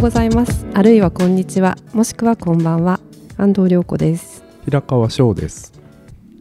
[0.00, 0.64] うございます。
[0.72, 1.76] あるいはこんにちは。
[1.92, 3.00] もしくはこんばんは。
[3.36, 4.42] 安藤涼子です。
[4.64, 5.74] 平川翔です。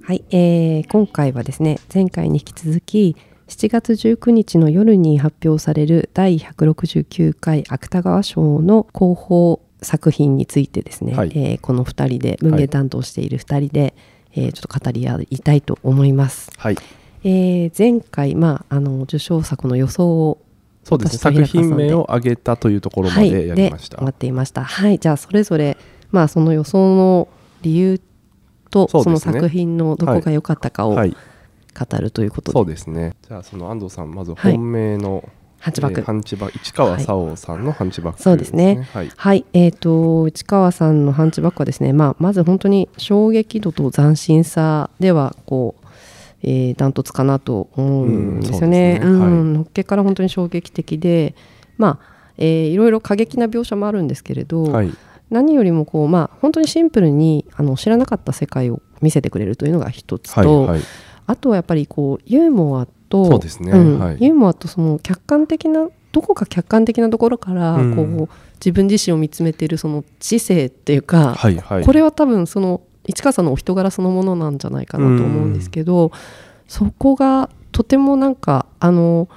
[0.02, 3.18] はい、えー、今回はですね前回に引き続き
[3.50, 13.94] 7月19日の夜に発表される第169回芥川賞の広報作品についてですね、はい、えー、この2人で文芸担当している2人で、はい、
[14.46, 16.50] えー、ちょっと語り合いたいと思います。
[16.58, 16.78] はい。
[17.26, 20.38] えー、前回、まあ、あの受賞作の予想を
[20.90, 21.18] そうですね。
[21.20, 23.98] 作品名を挙げたというところまでやりました。
[23.98, 24.64] はい、待っていました。
[24.64, 25.78] はい、じゃあそれぞれ、
[26.10, 27.28] まあ、その予想の
[27.62, 28.02] 理由
[28.72, 31.06] とそ,、の作品のどこが良かったかを語
[32.00, 33.16] るということで、そうですね。
[33.28, 38.88] じゃあその安藤さんまず本命の、ハンチバック、えー、ハンチバ市川沙央さんのハンチバック、ね、そうですね。
[38.94, 45.86] はい、はい、えっ、ー、と市川さんのハンチバックはですね、まあまず本当に衝撃度と斬新さではこう、
[46.42, 49.00] えー、ダントツかなと思うんですよね。
[49.04, 49.26] うん、ね。
[49.26, 51.36] はい、のっけから本当に衝撃的で、
[51.78, 54.92] まあ、えー、いろいろ過激な描写もあるんですけれど、はい、
[55.30, 60.82] 何よりもこう、まあ、本当にシンプルにあの知らなかった世界を見せてくれるというのが一つと、はいはい、
[61.28, 64.00] あとはやっぱりこうユーモアとそうですね、うん。
[64.00, 67.90] はい、ユーモアとその客観的などこか客観的なところからこう、う
[68.24, 76.12] ん、自分自身を見つめているその知性っていうか、はいはい、これは多分その市川さんのお人柄そのものなんじゃないかなと思うんですけど、うん、
[76.68, 79.30] そこがとてもなんかあの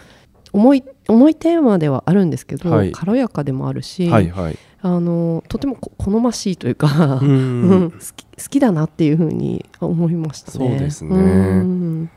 [0.53, 10.69] 重い重いテーマではあるんですけど、はい、軽やかでもあるし、はいはい、あのとても好ましいというか うん、好き好きだなっていうふうに思いましたね。
[10.69, 12.11] そうですね、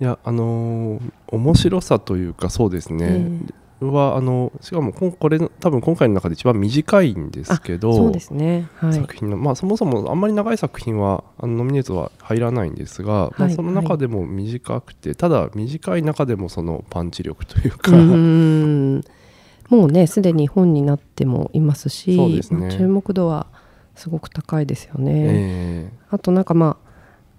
[0.00, 1.00] いやあのー、
[1.32, 3.54] 面白さというかそうですね、えー、
[3.86, 17.92] はあのしかもこれ多分今回の中で一番短いんですけどそうですね、はい、作品のまあそもそもあんまり長い作品はあのノミネートは入らないんですが、はい、まあ、その中でも短くて、はい、ただ短い中でもそのパンチ力というか。
[17.92, 19.02] うん。
[19.70, 23.46] もうねすでに本になってもいますしす、ね、注目度は
[23.94, 25.12] すごく高いですよね。
[25.14, 26.89] えー、あとなんかまあ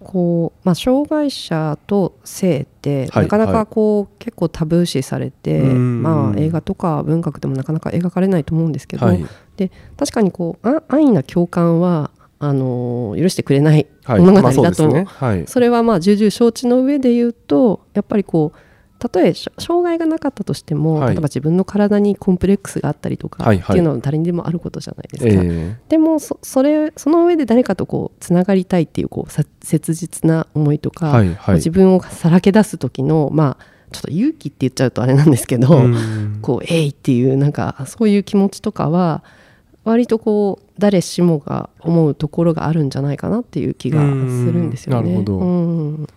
[0.03, 9.25] こうまあ、障害者と性って、なかなかこう、はい、結構タブー視されて、まあ、映画とか文学でもなかなか描かれないと思うんですけど、はい、
[9.57, 18.57] で確かにこう安易な共感はあの許してくれない物語だと、はいまあね、それはまあ重々承知の上で言うとやっぱりこう
[19.01, 29.31] たとえ障害がなかったとしても、はい、例えば自分の体にコンプレックスがあったりとかっていうのは誰にでもあることじゃないですか、はいはい、でもそれその上で誰かとこうつながりたいっていうこう
[29.65, 35.83] 切実な思いとか、はいはい、自分をさらけ出す時のまあちょっと勇気って言っちゃうとあれなんですけど
[36.43, 39.23] こう「えい!」っていうなんかそういう気持ちとかは
[39.83, 45.15] 割とこう誰しもが思うところがあるんじゃないかなっていう気がするんですよね。
[45.15, 46.07] うん、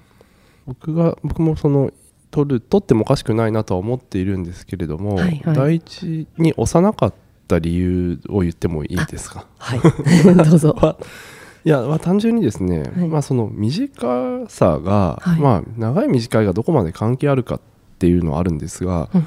[0.66, 1.90] 僕が僕もその
[2.34, 7.14] 取る取ってもおかしくないなとは思っているんですけれども、はいはい、第一に幼かっ
[7.46, 9.46] た理由を言ってもいいですか？
[9.56, 9.80] はい、
[10.34, 10.96] どうぞ。
[11.64, 11.68] い。
[11.68, 17.60] や、まあ、単純にですね、はい、まあ、その短さが、はい、まあ、長い短いがどこまで関係あるかっ
[18.00, 19.24] ていうのはあるんですが、なん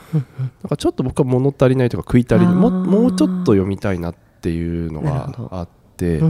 [0.67, 6.21] かちょっと僕は物足りないとか食い足りないももうちょっと読みたいなっていうのがあって、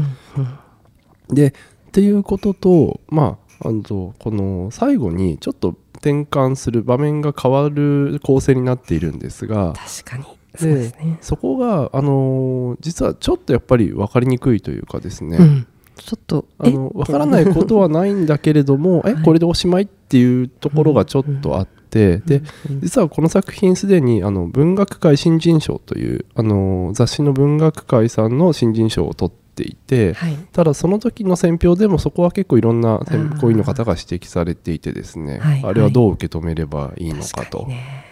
[1.30, 1.54] でっ
[1.92, 10.38] ていうこととまああのこの最後にちょっと転換する場面が変わる構成になっているんですが確かに。
[10.56, 11.18] そうですね。
[11.22, 22.42] そこが、あのー、実はちょっとやっぱり分かりにくいというかですね、うん、ちょっとあの分からないことはないんだけれども、 えこれでおしまいっていうところがちょっとあって、で
[22.82, 35.42] 実はこの作品すでにあの文学界新人賞というあの雑誌の文学界さんの新人賞を取ってていて、はい、ただその時の選評でもそこは結構いろんな選考委員の方が指摘されていてですね。
[35.64, 38.06] あれはどう受け止めればいいのかと、ね、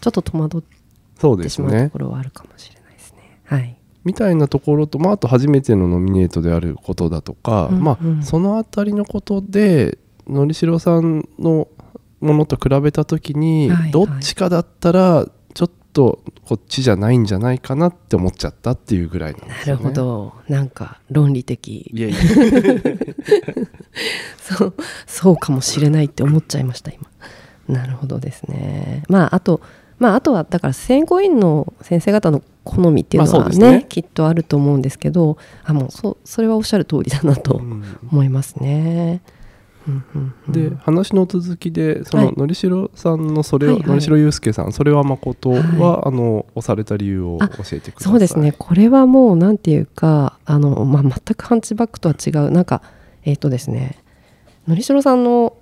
[0.00, 3.40] ちょっと戸惑ってしまうところはあるかもしれないですね。
[3.44, 11.68] はい、みたいなところと、まあ、あと初めてのノミネートであることだとか、うんうん、まあ、その辺りのことでのりしろさんの
[12.20, 15.26] ものと比べた時に、どっちかだったら
[15.96, 20.34] とこっちじゃないんじゃないかなって思っちゃったっていうぐらいなんですよ、ね、なるほど。
[20.46, 21.90] なんか論理的。
[24.38, 24.74] そう
[25.06, 27.06] そうかもしれないって思っちゃいました今。
[27.66, 29.04] なるほどですね。
[29.08, 29.62] まああと
[29.98, 37.54] まああとはだから選考委員の先生方の好みっていうのはねまあね、きっとあると思うんですけどあもうそそれはおっしゃる通りだなと
[38.12, 39.22] 思いますね。
[39.30, 39.35] うん
[40.48, 45.66] で話の続きでそののりしろさんのそれを、のりしろゆうすけさんそれは誠は、はい、
[46.06, 48.12] あの押された理由を教えてください。
[48.12, 48.52] そうですね。
[48.52, 52.50] これはもうなんていうかあの、まあ、全くハンチバックとは違う。
[52.50, 52.82] なんか
[53.24, 53.98] えっ、ー、とですね
[54.66, 55.56] のりしろさんの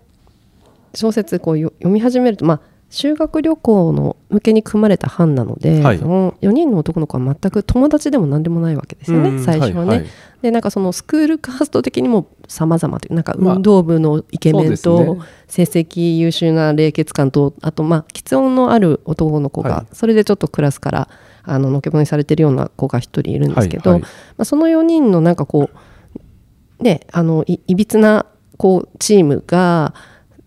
[0.94, 2.60] 小説こう読み始めるとまあ
[2.94, 9.88] 修学旅行の向けに組まれた班なので、はい、その4人の男の子は全く友達でも何でもないわけですよね、最初はね。
[9.88, 10.08] はいはい、
[10.42, 15.18] でなんかそのスクールカースト的にも様々というなんか運動部のイケメンと、
[15.48, 21.08] 成績優秀な冷血感とあとまあ喫音のある男の子が、それでちょっとクラスから
[21.42, 25.68] あののけもにされてるような子が1人いるんですけど、はいはい、まあ、その4人のなんかこ
[26.80, 28.26] うねあのいいびつな
[28.56, 29.94] こうチームが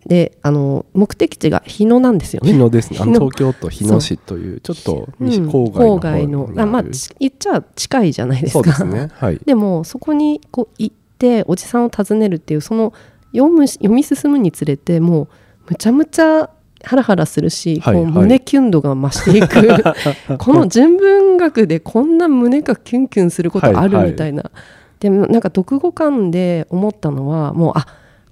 [0.07, 2.51] であの目的地が日野なんですよね。
[2.51, 2.97] 日野ですね。
[2.97, 6.83] 東京都日野市というちょっと西郊外の、郊外のあまあ
[7.19, 8.85] 言っちゃ近いじゃないですか。
[8.85, 9.09] でね。
[9.13, 12.93] はい、でもそこにこう行っておじさんを訪ねるっていうその
[13.33, 15.27] 読む読み進むにつれてもう
[15.71, 16.49] むちゃむちゃ
[16.83, 19.95] ハラハラするし、はい、こう胸キュン度が増していく、は
[20.35, 27.87] い、この純文学でこんな胸がキュンキュンすることあるみたいな、はいはい、でもなんか読後感で思ったのはもうあ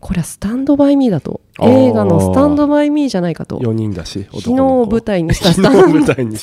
[0.05, 1.41] これはスタンドバイミーだと。
[1.59, 3.57] 映画のスタンドバイミーじゃないかと。
[3.57, 5.63] 4人だし昨日舞台にした ス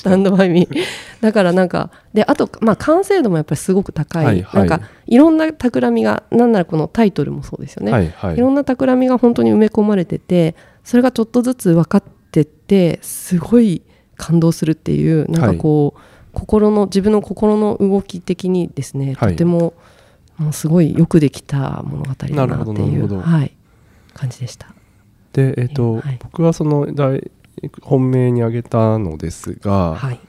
[0.03, 0.79] タンドバイミー。
[1.21, 13.83] だからなんかであと、まあ、完成度もやっぱりすごく高い、はいはい、なんかいろんな企みがなんならこのタイトルもそうですよね、はいはい、いろんな企みが本当に埋め込まれててそれがちょっとずつ分かってってすごい
[14.17, 19.75] 感動するっていうなんかこう、はい、心の自分の心の動き的にですね、とても
[20.39, 23.53] もうすごいよくできた物語だなっていう、はい、
[24.15, 24.75] 感じでした。
[25.33, 27.31] で、えーと、はい、僕はその大
[27.83, 30.21] 本命に挙げたのですが、はい、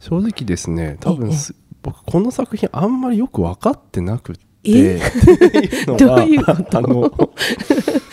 [0.00, 1.30] 正直ですね多分
[1.82, 4.44] 僕この作品あんまりよく分かってなくて。
[4.62, 5.00] え？
[5.86, 6.78] どういうこと？
[6.78, 7.10] あの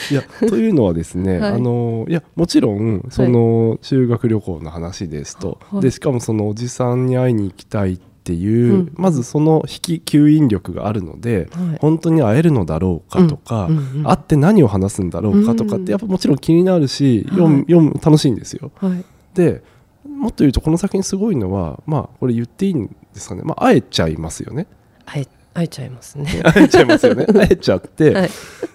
[0.09, 18.71] いやというのはですね、はい、あのいやもちろんその修学旅行の話ですと、はい、でしかもそのおじさんに会いに行きたいっていう、うん、まずその引き吸引力があるので、はい、本当に会えるのだろうかとか、うんうんうん、会って何を話すんだろうかとかってやっぱもちろん気になるし、読む読む楽しいんですよ。
[18.75, 19.63] はい、で
[20.06, 24.68] もっと言うとこの作品すごいのはまあこれ言っていいんですかね、まあ、会えちゃいますよね。
[25.06, 26.25] 会え会えちゃいますね。
[26.44, 27.25] 会えちゃいますよね。
[27.31, 28.30] 会えちゃって、はい、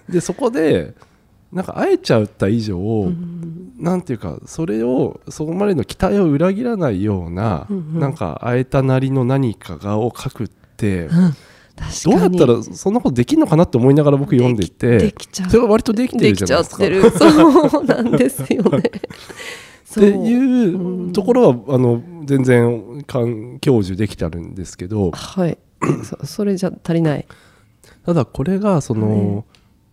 [0.09, 0.95] でそこで
[1.53, 11.33] なんか会えちゃった以上、うん、なんていうかそれをそこまでの期待を裏切らないような、うんうん、なんか会えたなりの何かがを書くって、うん、
[12.05, 17.19] どうやったらそんなことできるのかなって思いながら僕読んでいてそれが割とできてるじゃないですか。
[17.69, 18.83] そうなんですよね。
[19.93, 20.75] ってい
[21.09, 25.57] うところは、あの全然享受できてあるんですけど、はい。
[26.03, 27.27] そ、それじゃ足りない。
[28.03, 29.43] ただこれがその、はい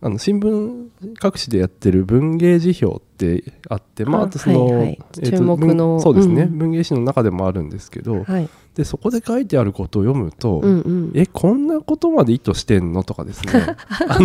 [0.03, 0.89] あの新聞
[1.19, 13.53] 各紙でやってる文芸辞表ってあってまあ、あとその、はいはい、えー、注目のそうですね、うん、文芸誌の中でもあるんですけど、はい、でそこで書いてあることを読むと、うんうん、えこんなことまで意図してんのとかですね。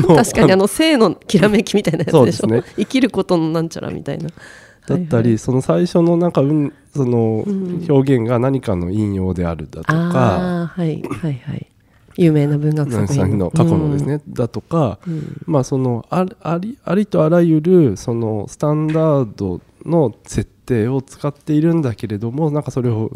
[0.07, 4.31] 確かにあの性のきらめきみたいなやつでしょ、ね、生きることのなんちゃらみたいな。
[4.89, 7.45] だったり、はいはい、その最初のなんか、うん、その
[7.89, 11.67] 表現が何かの引用であるだとか、はいはいはい
[12.17, 13.39] 有名な文学作品。
[13.39, 23.11] の過去のですね、うん、だとか、うん、まあそのあありありとあらゆるそのスタンダードの設定を使っているんだけれどもなんかそれを、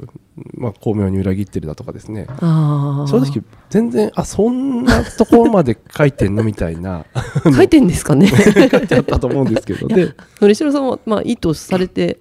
[0.54, 2.26] まあ、巧妙に裏切ってるだとかですね。
[2.28, 7.04] 正直全然あそんなところまで書いてんのみたいな。
[7.54, 8.28] 書いてんですかね。
[8.30, 9.88] 書いてあったと思うんですけど。
[9.88, 12.20] でのしろさんは、まあ、意図されて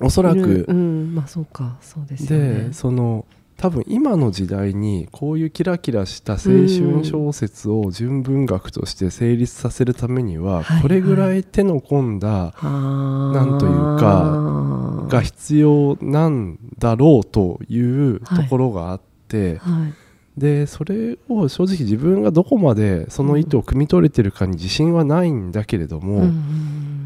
[0.00, 1.76] おそらく、うん、まあそうか。
[1.80, 2.54] そうですよね。
[2.66, 3.24] でその
[3.56, 19.58] 多分今の時代にこういうキラキラした青春小説を純文学として成立させるためにはこれぐらい手の込んだなんというかが必要なんだろうというところがあって
[20.36, 26.30] でそれを正直自分がどこまでその意図を汲み取れてるかに自信はないんだけれども、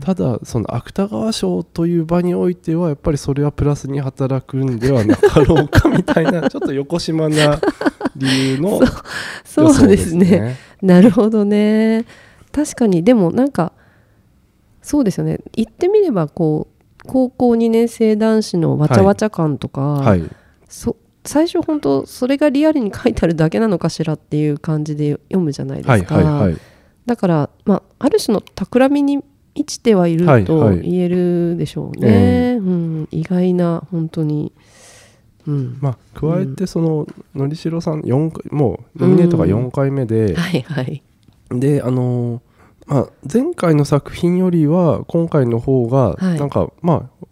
[0.01, 7.61] ただその芥川賞という場においてはやっぱりそれはプラスに働くんではなかろうかみたいな ちょっと横島な
[8.17, 8.87] 理由の、ね、
[9.45, 10.57] そうですね。
[10.83, 12.05] なるほどね。
[12.53, 13.05] 確かに。
[13.05, 13.73] でもなんか
[14.83, 15.39] そうですよね。
[15.53, 20.31] 言ってみればこう高校2年生男子のわちゃわちゃ感とか、はいはい、
[20.69, 26.57] そ最初本当それがリアルに書いてあるだけなのかしらっていう感じで読むじゃないですか、はいはいはい、
[27.07, 29.23] だから、まあ、ある種の企みに
[29.55, 34.53] 満ちてはいると言えるでしょうね、はいはい、うん、意外な本当に、
[35.47, 35.79] うん。
[35.81, 41.03] まあ、加えてその、のりしろさん4もうノミネートが4回目で、うん、はいはい。
[41.51, 42.43] であの
[42.87, 47.27] まあ、前回の作品よりは今回の方がなんか、はい、まあ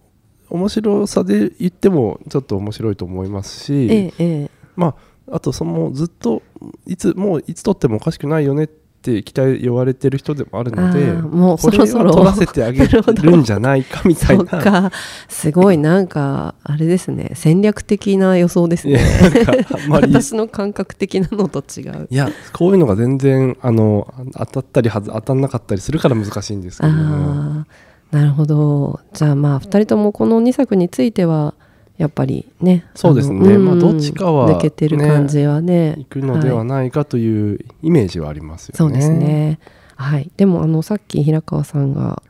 [0.51, 4.95] 面白さで言ってもちょっと面白いと思いますし、ええ、ま
[5.27, 6.43] ああとそのずっと
[6.87, 8.69] いつもういつ撮ってもおかしくないよねっ
[8.99, 12.13] って期待言われてる人でもあるのでもうそろそろ。
[12.13, 14.91] 取らせてあげるんじゃないかみたいな。
[15.29, 17.31] すごいなんかあれですね。
[17.35, 19.01] 戦略的な予想ですね。
[19.89, 22.09] 私の感覚的なのと違う。
[22.11, 27.65] いやこういうのが全然あの当たったりはず当たんなかったりするから難しいんですけども。
[28.11, 29.01] なるほど。
[29.13, 31.55] じゃあまあ2人ともこの2作については
[31.99, 38.77] やっぱりねそうですね、うん、まあどっちかは、ね、抜けてる感じはねいくのではないかというイメージはありますよね。
[38.79, 39.59] そうですね。
[39.97, 40.31] はい。
[40.37, 42.23] でもあのさっき平川さんが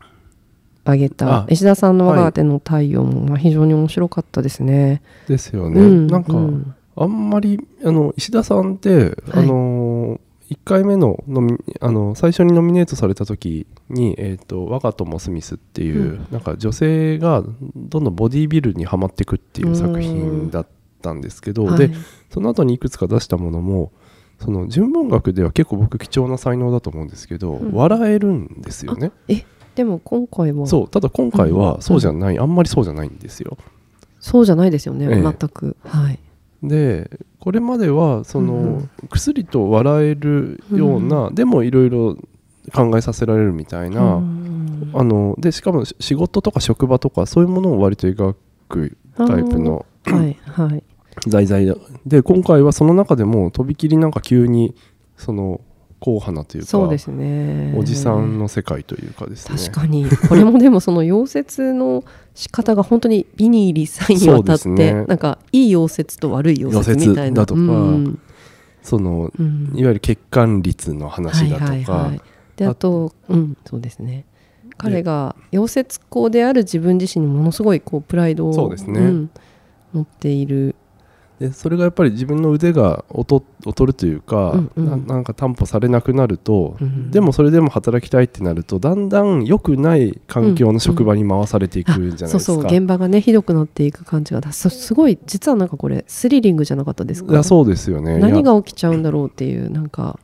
[0.85, 5.03] 挙げた石田さんの我が手の太陽もまあ非常に面白かったですね。
[5.29, 5.81] ですよね。
[5.83, 10.08] うん、なんか、うん、あんまりあの石田さんって、はい、あの
[10.51, 17.43] 1回目ののあの最初にノミネートされた時に「えーと、我が友スミス」っていう、うん、なんか女性が
[17.77, 20.67] どんどんボディービルにはまっていくっていう作品だっ
[21.03, 21.91] たんですけど、で
[22.31, 23.93] その後にいくつか出したものも
[24.41, 29.13] その純文学では結構僕貴重な才能だと思うんですけど、うん、笑えるんですよね。
[29.29, 30.67] えでも今回は？
[30.67, 33.59] そうただ今回はそうじゃない、うん、あんまりそうじゃないんですよ。
[34.19, 35.77] そうじゃないですよね、ええ、全く。
[35.85, 36.19] はい
[36.63, 42.17] でこれまではその、うん、薬と笑えるような、うん、でもいろいろ
[42.73, 48.35] 考えさせられるみたいな、うん、あのでしかも仕事とか職場とかそういうものを割と描
[48.69, 50.83] くタイプの、はいはい、
[51.31, 51.73] 題材
[52.07, 54.75] で今回はその中でもとびきりなんか急に
[55.17, 55.61] その
[56.01, 57.75] 硬派なというかそうですね。
[57.77, 59.59] おじさんの世界というかですね。
[59.59, 60.07] 確かに。
[60.29, 67.43] これもでもその溶接の仕方が本当に美に入り際にわたって、ね、なんかいい溶接と悪い溶接みたいな。
[67.43, 68.21] だとか、うん、
[68.83, 72.21] その、うん、いわゆる血管率の話だとか、はいはいはい、
[72.57, 74.25] であとうんそうですね。
[74.77, 79.31] 彼が溶接工である自分自身にものすごいこうプライドをそうですね、うん、
[79.93, 80.77] 持っている
[81.39, 83.43] でそれがやっぱり自分の腕が劣
[83.87, 92.65] るというか、うんうん、なんか担保されなくなると、うんうん、でもそれでも働きたいってなるとだんだん良くない環境の職場に回されていくじゃないですか、うんうん、そうそう。
[92.65, 94.43] 現場がねひどくなっていく感じが。
[94.53, 97.33] すごい実はなんかこれスリリングじゃなかったですか？
[97.33, 98.19] いやそうですよね。
[98.19, 100.19] 何が起きちゃうんだろうっていうなんか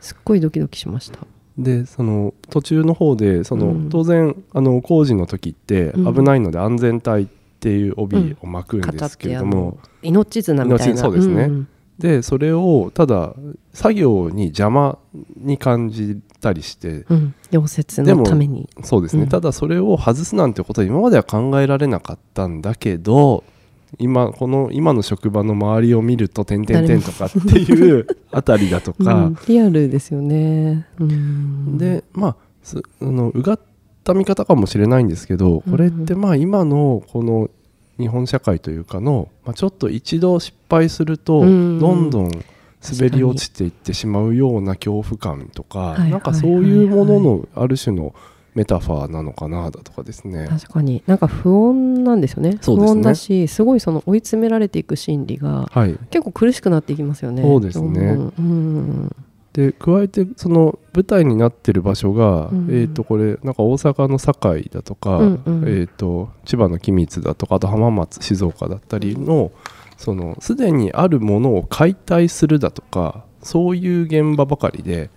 [0.00, 1.20] すっごいドキドキしました。
[1.56, 13.34] でその途中の方でその、うん、当然あの工事の時って危ないので安全帯ってっていう帯を巻くんですけれども、うん、命綱みたいなそうですね、うんでそれをただ
[13.74, 14.98] 作業に邪魔
[15.36, 18.70] に感じたりして、うん、溶接のために。
[18.82, 23.44] そうですね、うん、ただそれを外すなんてことは今までは考えられなかったんだけど
[23.98, 30.86] 今この今の職場の周りを見ると点々点とかっていうあたりだとか、うん、リアルですよね、
[31.76, 32.36] でまあ
[33.02, 33.60] あのうがっ
[34.10, 37.48] った見方かもしれないんですけどこれってまあ今のこの
[37.98, 42.30] 日本社会というかの、まあ、ちょっと一度失敗するとどんどん
[42.82, 48.14] 滑り落ちていってしまうような恐怖感とかなんかそういうもののある種の
[48.54, 50.48] メタファーなのかなだとかですね。
[50.48, 51.04] 確かに。
[51.06, 57.42] なんか不穏なんですよね、ね、不穏だしすごいその追い詰められていく心理が、はい、結構苦しくなっていきますよね。
[57.42, 58.00] そうですね、
[58.38, 59.14] うん
[59.52, 69.50] で加えてその舞台になってる場所が、うん、えー、とこれなんか大阪の堺だとか、うんうん、えー、と千葉の君津だとかあと浜松静岡だったりの
[69.96, 75.10] そのすでにあるものを解体するだとかそういう現場ばかりで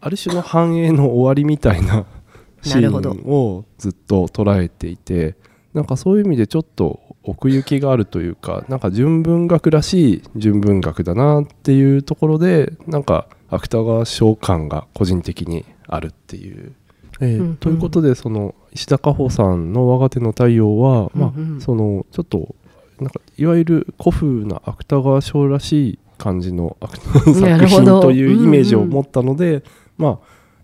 [0.00, 2.04] ある種の繁栄の終わりみたいな
[2.62, 5.34] シーンをずっと捉えていて
[5.72, 16.72] なんかそういう意味でちょっと奥行きがあるというかなんか純文学らしい純文学だなっていうところでなんか芥川賞感が個人的にあるっていう。
[17.20, 22.54] えーうんうん、ということでその石田果歩さんの「我が手の太陽は」まあ、そのちょっと
[22.98, 29.62] なんかいわゆる古風な芥川賞らしい感じの作品というイメージを持ったので、うんうん、
[29.98, 30.18] まあ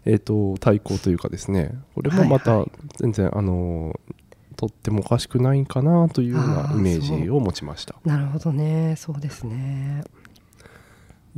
[0.04, 1.74] えーと、対抗というかですね。
[1.94, 2.64] これもまた
[2.96, 3.34] 全然、はい。
[3.34, 4.00] はい、あの
[4.56, 7.94] とってもおかしくないかなというようなイメージを持ちました。
[8.06, 8.94] なるほどね。
[8.96, 10.02] そうですね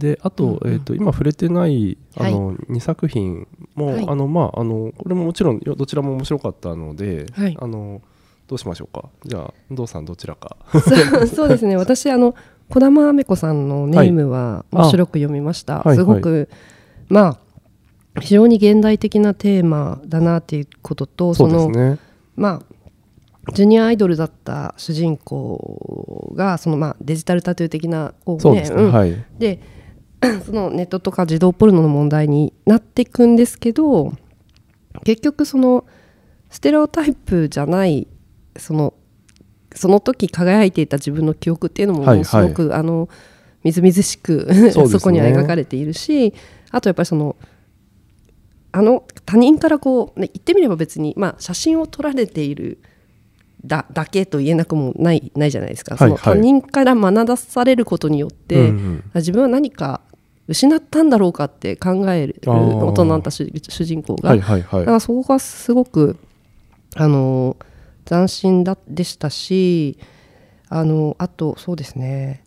[0.00, 8.02] であと,、えーと、今触れてないあの、はい、2作品も、はい、あのまああのこれももちろんどちらも面白かったので、はい、あの
[8.48, 9.08] どうしましょうか？
[9.24, 10.56] じゃあどうさんどちらか。
[11.32, 11.76] そう ですね。
[11.76, 12.34] 私あの
[12.68, 16.48] 児玉あめ子さんのネームは面白く読みました、すごく、
[17.08, 17.38] ま
[18.14, 21.98] あ非常に現代的なテーマだなっていうこととその、ね、
[22.36, 22.62] ま
[23.48, 29.60] あジュニアアイドルだった主人公がそのまあデジタルタトゥー的なこうね、ねうん、はい、で
[30.44, 34.12] そのネットとか児童ポルノの問題になっていくんですけど
[35.04, 35.84] 結局その
[36.50, 38.06] ステレオタイプじゃない
[38.56, 38.94] その
[39.74, 43.08] その時輝いていた自分の記憶っていうのもすごく、はいはい、あの
[43.62, 46.34] みずみずしく そこには描かれているし
[46.70, 47.36] あとやっぱりその
[48.72, 52.78] あの他人からこう、ね、言ってみれば別に、まあ、写真を撮られている
[53.64, 60.00] だだけと言えなくもないないじゃないですか、はいはい、その他人から学ばされることによって、うんうん、自分は何か
[60.48, 66.16] 失ったんだろうかって考える大人な主人公が、はいはいはい、だからそこがすごく
[66.96, 67.56] あの
[68.04, 69.98] 斬新だでしたし
[70.68, 72.44] あのあとそうですね。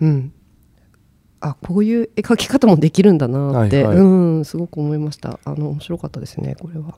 [0.00, 0.32] うん。
[1.38, 5.38] あこういう絵描き方もできるんだなって、はいはい、うんすごく思いました。
[5.44, 6.96] あの面白かったですねこれは。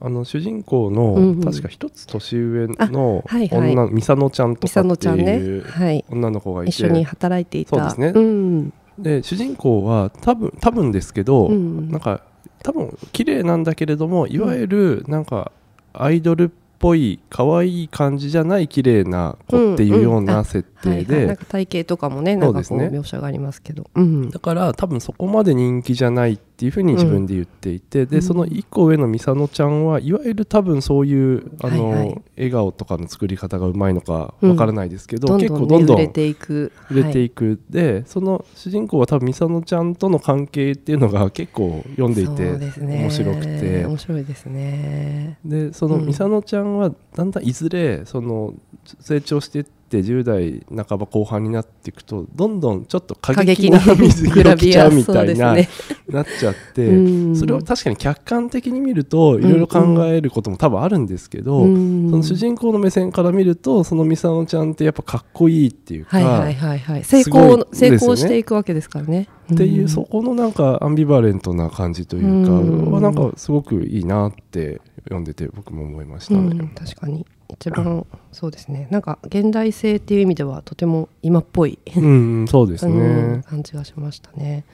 [0.00, 7.70] あの主人公の、うんうん、確か一つ年上の女、はいはい、ミサノちゃんとかっていう女の子がいて、一緒に働いていた。
[7.70, 12.22] そうですね、うん、で主人公は多分多分ですけど、うん、なんか
[12.62, 15.52] 多分綺麗なんだけれどもいわゆるなんか
[15.92, 21.36] アイドルっぽい可愛い感じじゃない綺麗な子っていうような設定で。
[21.48, 22.36] 体型とかもね。
[22.36, 36.72] なんかこう描写がありますけど、うん、だから多分そこまで人気じゃないっていうふうに自分で言っていて、うん、でその1個上のミサノちゃんはいわゆる多分そういうあの、はいはい、笑顔とかの作り方がうまいのかわからないですけど、うん、結構どんどん売れていく。
[36.90, 43.84] 売れていく、でその主人公は多分ミサノちゃんとの関係っていうのが 結構読んでいて面白くて。
[43.84, 45.38] 面白いですね。
[45.44, 48.54] でそのミサノちゃんはだんだんいずれその
[49.00, 55.68] 成長していってって10代半ば後半になっていくとどんどんちょっと過激な水着を着ちゃうみたいな、 ね、
[56.08, 56.88] なっちゃって
[57.36, 69.28] それを確かに客観的に見るといろいろ考えることも多分あるんですけど、その主人公の目線から見るとそのミサノちゃんってやっぱかっこいいっていうか、はいはいはい成功、ね、成功していくわけですからね。
[69.52, 72.52] っていうそこのなんかアンビバレントな感じというか
[72.90, 76.72] はなんかすごくいいなって読んでて僕も思いましたね。
[76.74, 78.88] 確かに一番そうですね。
[78.90, 83.42] なんか現代性っていう意味ではとても今っぽい、うん、そうですね。
[83.46, 84.64] 感じがしましたね。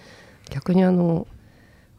[0.50, 1.26] 逆にあの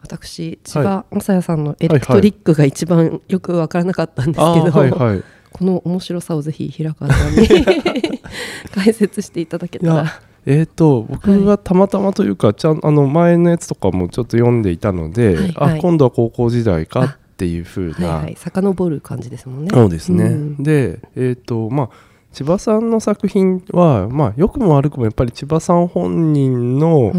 [0.02, 7.48] 私千葉雅也さんのエレクトリックが一番よく分からなかったんですけど、はいはい、この面白さをぜひ平川さんに
[8.74, 10.22] 解説していただけたら。
[10.46, 15.36] えーと、僕がたまたまというか、はい、ちゃんあの前のやつとかもちょっと読んでいたので、はい。
[15.36, 19.70] はい、あ今度は高校時代かっていうふうな、はいはい、遡る感じですもんね。
[19.74, 21.90] そうですね、うん、で、えーとまあ、
[22.32, 27.12] 千葉さんの作品は、まあ、良くも悪くもやっぱり千葉さん本人の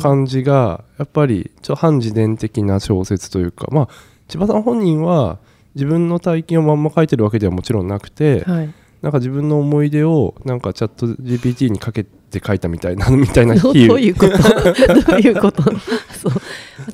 [0.00, 3.88] 感じがやっぱりちょっと反自伝的な小説というか、まあ、
[4.28, 5.38] 千葉さん本人は
[5.74, 14.38] 自分の体験をまんま書いてるわけではもちろんなくて、はい、なんか自分の思い出をなんかチャット GPT にかけて書いたみたいなみたいなどういうこと？
[15.10, 15.62] どういうこと？
[15.62, 16.32] そう。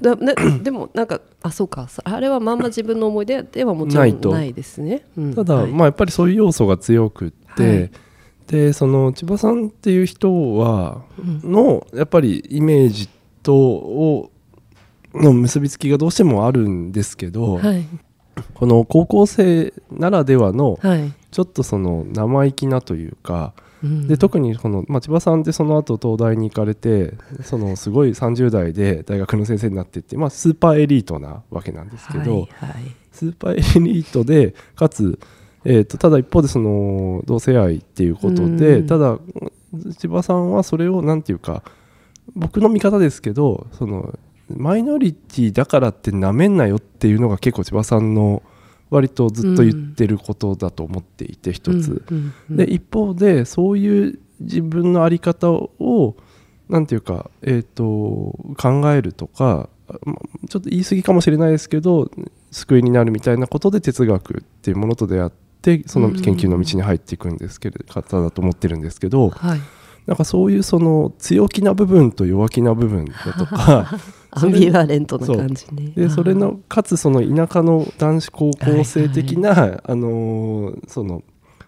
[0.00, 1.88] だね、でもなんかあそうか。
[2.04, 7.90] あれはまんま自分の思い出ではもちろんないですね、うん、ただ、はい、まあやっぱりそういう要素が強くって、はい、
[8.48, 11.02] でその千葉さんっていう人は
[11.44, 13.08] の、やっぱりイメージ
[13.42, 14.30] とを
[15.14, 17.86] の結びつきがどうしてもあるんですけど、はい、
[18.54, 20.78] この高校生ならではの、
[21.38, 23.54] ちょっとその生意気なというか、
[24.08, 32.72] で特にこの、まあ、千葉さんってその後東大に行かれてそのすごい30代で大学の先生になっていって、まあ、スーパーエリートなわけなんですけど、はいはい、
[33.12, 35.20] スーパーエリートでかつ、
[35.64, 39.20] えーと、ただ一方でその同性愛っていうことで、ただ
[39.96, 41.62] 千葉さんはそれを何て言うか
[42.34, 48.42] 僕の見方ですけどそのマイノリティだからってなめんなよっていうのが結構千葉さんの。
[48.90, 52.02] 割とずっと言ってることだと思っていて一つ、
[52.50, 56.16] で一方でそういう自分の在り方を
[56.68, 57.84] 何て言うか、えーと、
[58.56, 59.68] 考えるとか
[60.48, 62.10] ちょっと言い過ぎかもしれないですけど
[62.50, 65.30] 救いになるみたいなことで哲学っていうものと出会っ
[65.62, 69.60] てその研究の道に入っていくんですけれど方だと思ってるんですけど、はい、
[70.06, 73.98] なんかそういうその強気な部分と弱気な部分だとか
[74.30, 75.92] アンビバレントな感じね。
[75.96, 81.22] でそれのかつその田舎の男子高校生的な、はいはい、あのー、その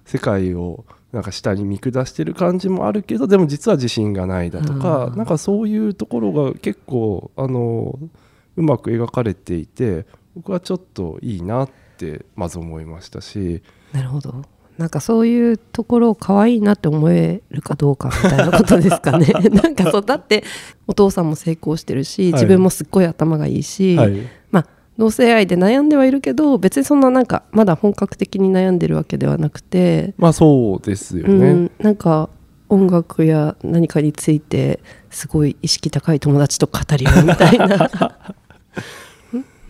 [0.05, 8.09] 世界をなんか下に見下してる感じもあるけどでも実は自信がないだとかなんかそういうところが結構あのー、
[8.57, 13.63] うまく描かれていて僕はちょっといいなってまず思いましたし。
[13.93, 14.45] なるほど
[14.81, 19.27] なんかそういうところを可愛いなって思えるかどうかみたいなことですかね。
[19.53, 20.43] なんかそうだって
[20.87, 24.67] お父さんも成功してるし自分もすっごい頭がいいし、はい、まあ
[24.97, 30.15] 同性愛で悩んではいるけど別にそんななんかまだ本格的に悩んでるわけではなくて。
[30.17, 32.31] まあそうですよね、うん、なんか
[32.71, 37.91] 音楽や何かについてすごい意識高い友達と語り合うみたいな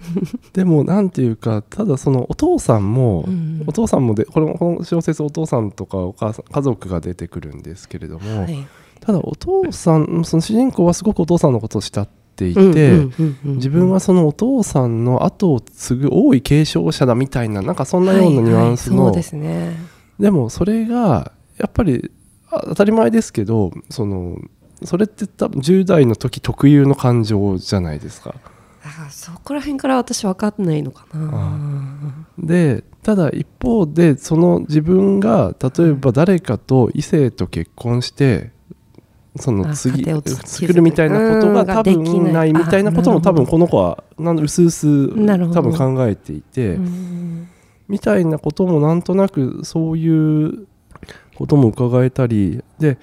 [0.53, 8.67] でもなんていうかただそのお父さんも、うん、お父さんもでこのこの小説お父さんとかお母さん家族が出てくるんですけれども、はい、
[9.01, 13.09] ただお父さんその主人公はすごくお父さんのことを慕っていて
[13.45, 19.77] 自分はそのお父さんの後を継ぐ王位継承者だみたいななんかそんなようなニュアンスの、はいはい、ね、
[20.19, 22.11] でもそれがやっぱり
[22.51, 24.39] 当たり前ですけどその
[24.85, 28.35] それって多分10代の時特有の感情じゃないですか。
[29.11, 32.27] そこら辺から私分かんないのかな。
[32.39, 38.51] でただ一方でその自分が例えば誰かと異性と結婚して
[39.37, 42.53] その次作るみたいなことが多分ない。
[42.53, 46.79] みたいなことも多分この子はうすうす多分考えていて
[47.89, 50.67] みたいなこともなんとなくそういう
[51.37, 52.99] ことも伺えたりで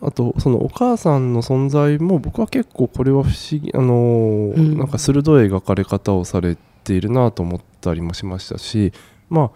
[0.00, 8.92] あとそのお母さんの存在も僕は結構これは不思議あの、なんか鋭い描かれ方をされているなと思ったりもしましたし
[9.28, 9.50] ま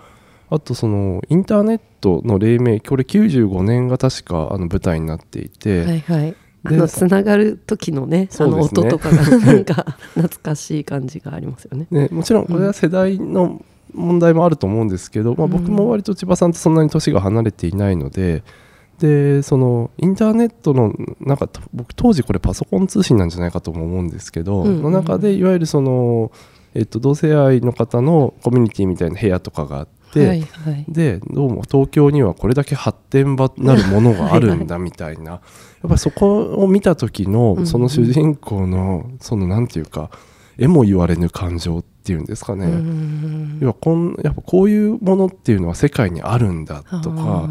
[0.51, 11.87] ああとそのインターネットの黎明これ95年が確かあの舞台になっていて、はいはい、あのつながる時のね、ね、あの音とかが なんか懐かしい感じがありますよね。
[11.91, 13.63] ねもちろんこれは世代の
[13.95, 18.43] 問題もあると思うんですけど、うん、まあ、僕も割と千葉さんとそんなに年が離れていないので。
[19.03, 26.31] でそのインターネットのなんか僕当時これパソコン通信なんじゃないかとも思うんですけど、うんうん、の中でいわゆるその、
[26.73, 35.33] えっと、同性愛の方のコミュニティみたいな部屋とかがあって、はいはい、でどうも東京にはこれだけ発展場なるものがあるんだみたいな。
[35.33, 35.41] やっ
[35.89, 40.11] ぱりそこを見た時のその主人公のそのなんていうか
[40.59, 42.69] えも言われぬ感情っていうんですかね。
[43.59, 47.49] 要はこんやっぱこういうものっていうのは世界にあるんだとか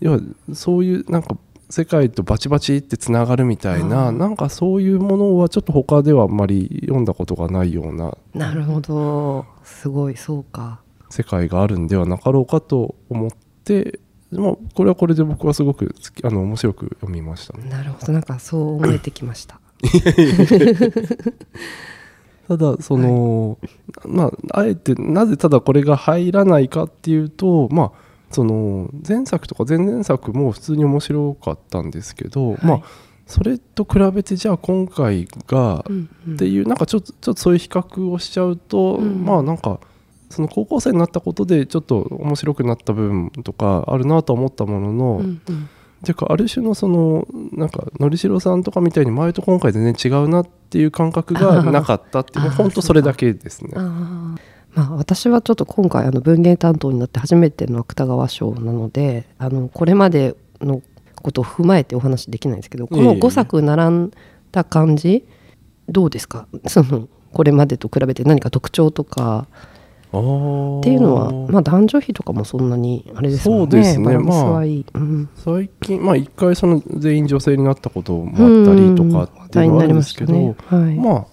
[0.00, 0.20] 要は
[0.52, 1.36] そういうなんか
[1.68, 9.46] 世界とバチバチってつながるみたいななんかそういうものはちょっと他ではあんまり読んだことがないようななるほど。
[9.64, 10.80] すごいそうか。
[11.10, 13.30] 世界があるんではなかろうかと思っ
[13.64, 13.98] て、
[14.30, 18.12] まあ、これはこれで僕はすごくあの面白く読みました、ね、なるほど。
[18.12, 19.58] なんかそう思えてきました。
[22.48, 28.05] ただその、はい、まああえてなぜただこれが入らないかっていうとまあ
[28.36, 32.82] その前作とか前々作も普通に面白かったんですけど、はい、まあ
[33.26, 35.78] それと比べてじゃあ今回が
[36.34, 39.80] っていう、なんかちょっとちょっとそういう比較をしちゃうと、まあなんか
[40.28, 45.68] その高校生になったことでちょっと面白くなった部分とかあるなと思ったものの、うんうん、
[46.04, 53.72] ていうかある種のそのなんかのりしろさんとかみたいに前と今回全然違うなっていう感覚が なかったっていう本当それだけですね。
[54.76, 60.82] まあ、私はちょっと今回あの文芸担当になって初めての芥川賞なのであのこれまでの
[61.14, 64.12] ことを踏まえてお話できないんですけどこの5作並ん
[64.52, 65.24] だ感じ、
[65.88, 66.46] どうですか？
[66.68, 69.48] そのこれまでと比べて何か特徴とか。
[70.06, 73.70] っていうのは、まあ、男女比とかもそんなにあれですもんね。
[73.70, 74.18] そうですね。
[74.18, 80.54] まあ、うん、最近まあ一回その全員女性になったこともあったりとかっていうのはあるんですけど、ね。
[80.68, 81.26] はい、まあ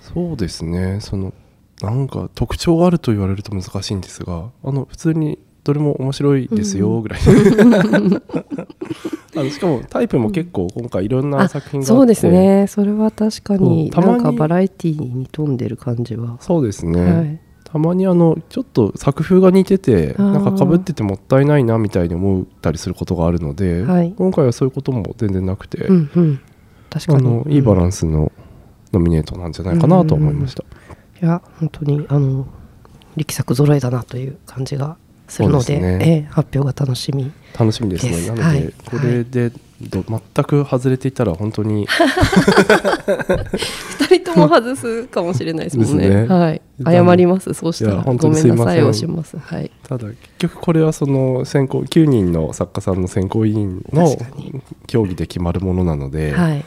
[0.00, 0.98] そうですね。
[1.00, 1.32] その
[1.82, 7.78] なんか特徴があると言われると難しいんですがあの普通にどれも面白いですよぐらい、うん、あ
[9.34, 12.66] のしかもタイプも結構今回いろんな作品がそうですね。
[12.68, 16.36] それは確かになんかバラエティーに富んでる感じは。
[16.40, 26.40] そうですね、はい、たまにあのちょっと作風が似ててなんかかぶっててもったいないなみたいに思ったりすることがあるので、はい、今回はそういうことも全然なくて、うんうん、
[26.90, 27.18] 確かに。
[27.18, 28.30] あのいいバランスの
[28.92, 30.62] ノミネートなんじゃないかなと思いました。
[30.70, 30.83] うんうん
[31.24, 32.46] いや本当にあの
[33.16, 38.26] 力作揃えだなという感じがするので、ね、え発表が楽しみ楽しみですね。
[38.26, 46.10] なので、はい、これで、全く外れていたら本当に 2人とも外すかもしれないですもんね。
[46.10, 46.60] ね、はい。
[46.84, 47.54] 謝ります。
[47.54, 48.02] そうしたら。
[48.02, 48.82] ごめんなさい。
[48.82, 54.14] をします、はい、ただ結局これはその選考9人の作家さんの選考委員の
[54.86, 56.62] 協議で決まるものなので、はい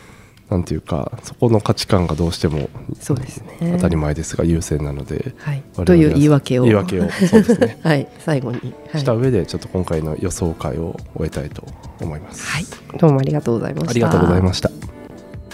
[0.49, 6.63] なんていうかそこの価値観がどうしてもそうです、ね、当たり前ですが優先なので、はい、という言い訳を。
[6.63, 7.79] 言い訳をそうですね。
[7.83, 8.07] はい。
[8.19, 11.63] 最後に、はい、した上でちょっと今回の予想会を終えたいと
[12.01, 12.45] 思います。
[12.45, 12.65] はい。
[12.97, 13.91] どうもありがとうございました。
[13.91, 14.71] ありがとうございました。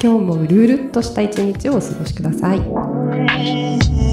[0.03, 4.12] 今日もルールっとした一日をお過ごしください